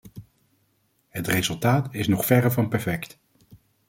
Het 1.09 1.27
resultaat 1.27 1.93
is 1.93 2.07
nog 2.07 2.25
verre 2.25 2.51
van 2.51 2.69
perfect. 2.69 3.19